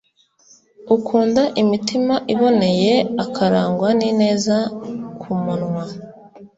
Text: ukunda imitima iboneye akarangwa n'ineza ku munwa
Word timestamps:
ukunda 0.95 1.41
imitima 1.61 2.15
iboneye 2.33 2.93
akarangwa 3.25 3.89
n'ineza 3.99 4.57
ku 5.19 5.29
munwa 5.43 5.83